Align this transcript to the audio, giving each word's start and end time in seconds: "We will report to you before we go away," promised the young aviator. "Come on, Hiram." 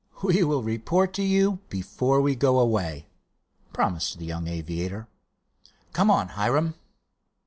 "We 0.23 0.43
will 0.43 0.63
report 0.63 1.13
to 1.13 1.21
you 1.21 1.59
before 1.69 2.21
we 2.21 2.33
go 2.33 2.57
away," 2.59 3.05
promised 3.71 4.17
the 4.17 4.25
young 4.25 4.47
aviator. 4.47 5.07
"Come 5.93 6.09
on, 6.09 6.29
Hiram." 6.29 6.73